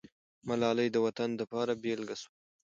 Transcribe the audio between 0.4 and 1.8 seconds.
ملالۍ د وطن دپاره